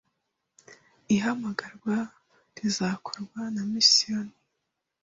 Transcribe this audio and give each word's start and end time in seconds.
Ihamagarwa 1.15 1.95
rizakorwa 2.57 3.39
na 3.53 3.63
Misiyoni, 3.71 4.35